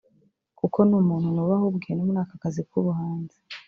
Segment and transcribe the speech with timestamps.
[0.59, 3.37] kuko ni umuntu nubaha ubwe no muri aka kazi k’ubuhanzi